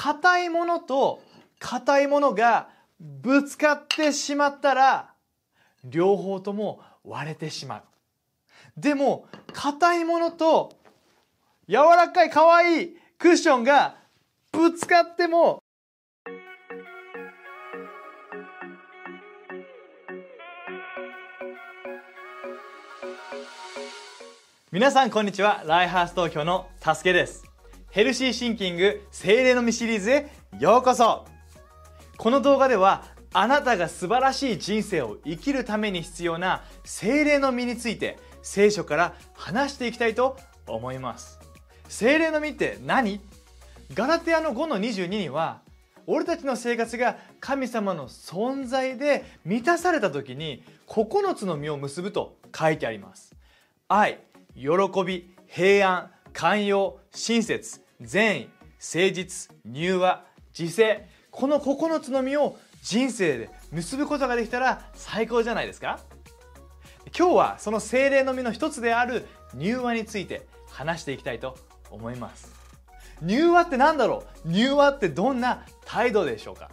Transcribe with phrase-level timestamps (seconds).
[0.00, 1.20] 硬いものと
[1.58, 5.12] 硬いものがぶつかってしまったら
[5.84, 7.82] 両方とも割れてしまう。
[8.78, 10.72] でも硬いものと
[11.68, 13.96] 柔らかい可愛いクッションが
[14.52, 15.62] ぶつかっても
[24.72, 25.62] 皆さんこんにちは。
[25.66, 27.49] ライハース東京のたすけです。
[27.90, 30.30] ヘルシーシンキング精霊の実シリーズへ
[30.60, 31.26] ようこそ。
[32.16, 33.02] この動画では
[33.32, 40.36] あなたが素晴らしい人生を生きるために必要な精霊の実について聖書から話していきたいと
[40.68, 41.40] 思います。
[41.88, 43.20] 精霊の実って何？
[43.92, 45.60] ガラテヤの5の22には
[46.06, 53.34] 俺たちの生活が神様の存在で満たされた時に9つの実を結ぶと書いてあります。
[53.88, 54.20] 愛
[54.54, 54.68] 喜
[55.04, 57.80] び平安寛容親切。
[58.00, 60.24] 善意誠実柔和
[60.58, 61.06] 自制。
[61.30, 66.00] この9つの実を人生で結ぶことができたら最高じゃないですか？
[67.16, 71.58] 今日はその精霊の実の一つである柔和について話していきたいと
[71.90, 72.52] 思います。
[73.22, 74.52] 柔和って何だろう？
[74.52, 76.70] 柔和ってどんな態度でしょうか？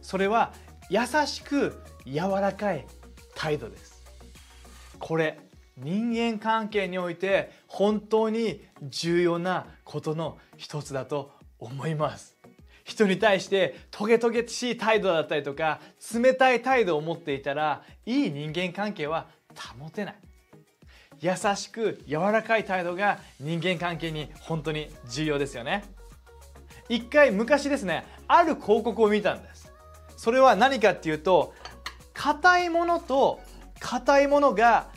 [0.00, 0.54] それは
[0.88, 2.86] 優しく柔らかい
[3.34, 4.02] 態度です。
[4.98, 5.38] これ
[5.76, 12.36] 人間関係において本当に重要なことの一つだと思います。
[12.82, 15.80] 人に対してトゲトゲしい態度だったりとか
[16.12, 19.28] 冷たい態度を持っていたらいい人間関係は
[19.78, 20.14] 保てない。
[21.20, 25.84] 優しく柔らかい態度が人間関係に本当に重要ですよね。
[26.88, 29.72] 一回昔ですねある広告を見たんです。
[30.16, 31.54] それは何かっていうと
[32.14, 33.38] 硬いものと
[33.78, 34.88] 硬いものが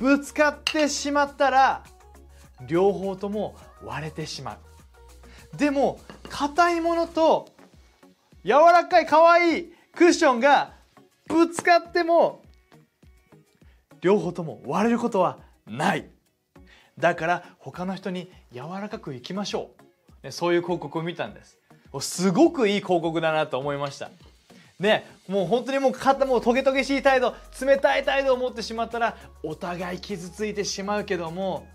[0.00, 1.84] ぶつかってしまったら
[2.66, 4.58] 両方とも割れてしま
[5.54, 5.56] う。
[5.56, 7.48] でも硬いものと
[8.44, 10.74] 柔らかい可愛いクッションが
[11.28, 12.42] ぶつかっても
[14.00, 16.08] 両方とも割れることはない。
[16.98, 19.70] だから他の人に柔らかくいきましょ
[20.22, 20.32] う。
[20.32, 21.58] そういう広告を見たんです。
[22.00, 24.10] すごくいい広告だなと思いました。
[24.78, 31.66] ね、もう本当にもう肩もうトゲトゲしい態度冷たい態度を持ってしまったらお互い傷ついてしまうけども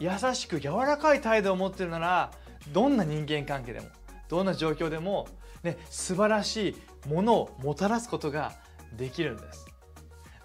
[0.00, 2.30] 優しく柔らかい態度を持ってるなら
[2.72, 3.86] どんな人間関係でも
[4.28, 5.26] どんな状況でも、
[5.62, 6.76] ね、素晴らし
[7.06, 8.52] いものをもたらすことが
[8.96, 9.66] できるんです。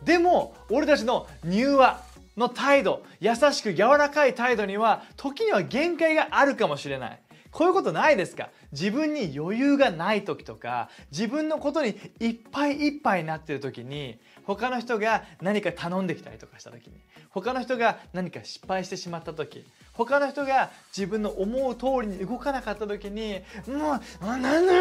[0.03, 2.01] でも俺たちの柔和
[2.35, 7.19] の態度優しく柔らかい態度には時には限界があるかもしれない。
[7.51, 8.49] こういうことないですか？
[8.71, 16.93] 自分に余裕がない時とか自分のことにいっぱいいっぱいになってる時に他の人が何か頼んできたりとかした時に
[17.29, 24.73] 他の人が何か失敗してしまった時他の人が自分の思う通りに動かなかった時に「もう何だ何だ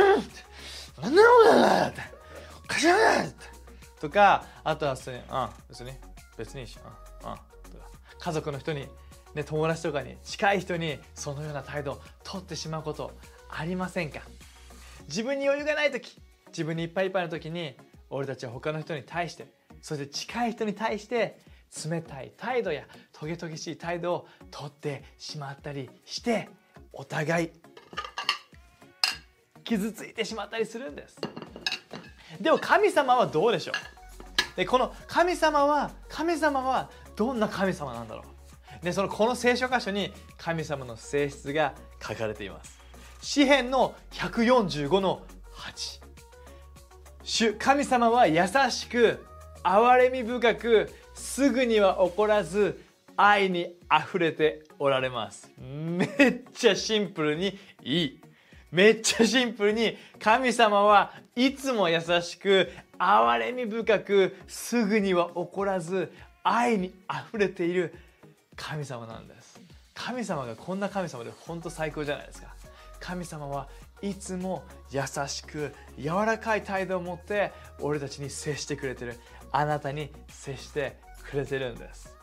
[1.00, 2.00] 何だ!」って
[2.64, 3.34] 「おかしらない!」
[4.00, 5.92] とかあとは普通に「あ別に
[6.36, 7.38] 別にいいしああ」
[8.18, 8.88] 家族の人に
[9.34, 13.12] ね、友達とかに近い人にそのような態度をとってしまうこと
[13.48, 14.20] ありませんか
[15.08, 17.74] 自分に余裕がない時自分にいっぱいいっぱいの時に
[18.14, 19.46] 俺たちは他の人に対して
[19.80, 21.38] そして近い人に対して
[21.90, 26.50] 冷たい態度やトゲトゲしい態度をとってしまったりして
[26.92, 27.50] お互い
[29.64, 31.16] 傷ついてしまったりするんです。
[32.38, 34.56] でも神様はどうでしょう？
[34.56, 38.24] でこの神様は神様はどんな神様なんだろ
[38.82, 38.84] う？
[38.84, 42.78] でそのこの聖書箇所に神様の性質が書かれています。
[43.22, 45.22] 詩篇の145の
[45.54, 46.01] 8
[47.24, 49.24] 主神様は優しく
[49.62, 52.82] 憐れみ深くすぐには怒らず
[53.16, 55.50] 愛にあふれておられます。
[55.60, 58.20] めっちゃシンプルにいい。
[58.72, 66.12] めっちゃシンプルに神様はいつも優しく憐れみ深くすぐには怒らず
[66.42, 67.94] 愛にあふれている
[68.56, 69.60] 神様なんです。
[69.94, 72.48] 神様がこんな神様で本当最高じゃないですか。
[73.02, 73.68] 神様は
[74.00, 79.19] いつも優しく柔らかい態度を持って俺たちに接してくれてる。
[79.50, 82.14] あなたに接してくれてるんです。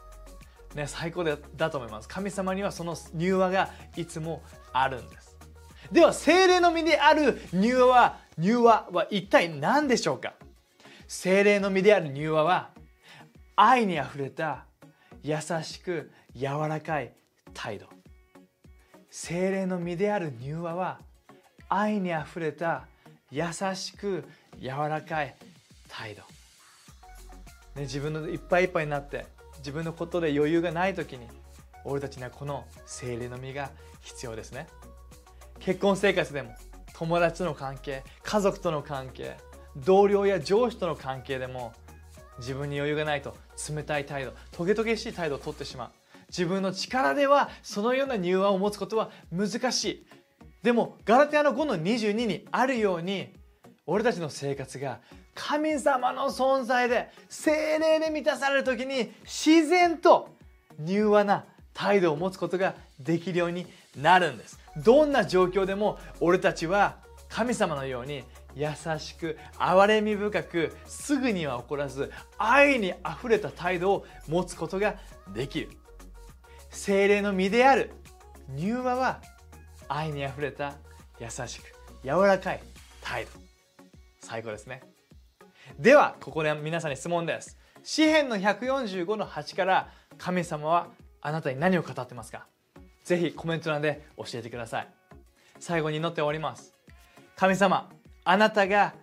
[0.73, 2.07] ね最高だと思います。
[2.07, 4.41] 神様にはその柔和がいつも
[4.71, 5.37] あるんです。
[5.91, 10.33] では精霊の身である柔和は柔和は一体何でしょうか？
[11.07, 12.69] 精霊の身である柔和は
[13.55, 14.65] 愛にあふれた
[15.23, 17.13] 優しく柔らかい
[17.53, 17.87] 態度。
[19.11, 20.99] 精霊の身である柔和は
[21.67, 22.85] 愛にあふれた
[23.31, 23.43] 優
[23.75, 24.23] しく
[24.59, 25.35] 柔らかい
[25.87, 26.21] 態度、
[27.75, 29.25] ね、自分のいっぱいいっぱいになって
[29.59, 31.27] 自分のことで余裕がない時に
[31.85, 33.71] 俺たちにはこの精霊の実が
[34.01, 34.67] 必要ですね。
[35.59, 36.55] 結婚生活でも
[36.93, 39.37] 友達との関係家族との関係
[39.77, 41.73] 同僚や上司との関係でも
[42.39, 43.35] 自分に余裕がないと
[43.69, 45.98] 冷たい態度トゲトゲしい態度をとってしまう。
[46.29, 50.05] 自分の力ではそのような柔和を持つことは難しい。
[50.63, 53.33] でもガラテアの5の22にあるように
[53.85, 54.99] 俺たちの生活が
[55.33, 60.29] 神様の存在で精霊で満たされる時に自然と
[60.81, 63.65] 柔和な態度を持つことができるように
[63.95, 64.59] なるんです。
[64.77, 66.97] どんな状況でも俺たちは
[67.29, 68.23] 神様のように
[68.55, 68.67] 優
[68.97, 74.95] しく憐れみ深くすぐには怒らず愛にあふれた態度を持つことが
[75.33, 75.69] できる。
[76.69, 77.91] 精霊の身である。
[78.55, 79.21] 柔和は
[79.87, 80.73] 愛にあふれた
[81.19, 81.65] 優しく
[82.03, 82.61] 柔らかい
[83.01, 83.31] 態度。
[84.21, 84.81] 最高ですね。
[85.77, 87.57] ではここで皆さんに質問です。
[87.83, 90.87] 詩篇の145の8から神様は
[91.21, 92.47] あなたに何を語ってますか？
[93.03, 94.87] ぜひコメント欄で教えてください。
[95.59, 96.73] 最後に祈って終わります。
[97.35, 97.89] 神様
[98.23, 98.93] あなたが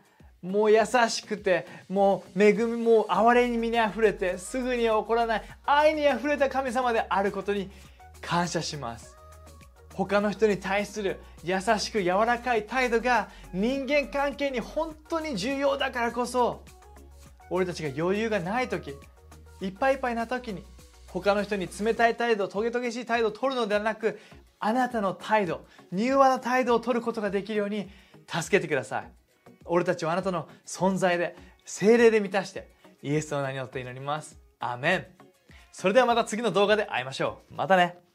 [0.42, 7.70] もう優しくてもう恵みもう憐れみにあふれてすぐには起こらない愛にあふれた神様であることに
[8.20, 9.16] 感謝します。
[9.94, 16.62] 他の人に対する優しく柔らかい態度が人間関係に本当に重要だからこそ
[17.48, 18.94] 俺たちが余裕がない時
[19.62, 20.64] いっぱいいっぱいな時に
[21.06, 24.18] 他の人に冷たい態度トゲトゲしい態度を取るのではなく
[24.58, 27.88] あなたの態度柔和な態度を取ることができるように
[28.28, 29.25] 助けてください。
[29.66, 32.70] 俺たちはあなたの存在で精霊で満たして
[33.02, 34.38] イエスの名によって祈ります。
[34.58, 35.06] アメン。
[35.72, 37.54] それではまた次の動画で会いましょう。
[37.54, 38.05] またね。